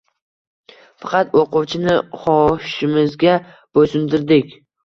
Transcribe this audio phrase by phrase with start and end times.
[1.03, 3.39] Faqat o‘quvchini xohishimizga
[3.77, 4.61] bo‘ysundirdik.